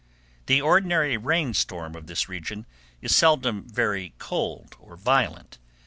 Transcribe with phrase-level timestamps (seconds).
[0.47, 2.65] The ordinary rain storm of this region
[3.03, 5.59] is seldom very cold or violent.